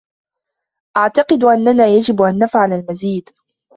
أعتقد 0.97 1.43
أننا 1.43 1.85
يجب 1.87 2.21
أن 2.21 2.37
نفعل 2.39 2.73
المزيد. 2.73 3.29